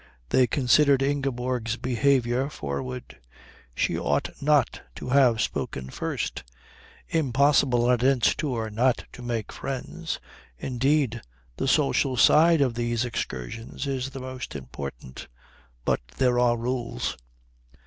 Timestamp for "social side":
11.67-12.61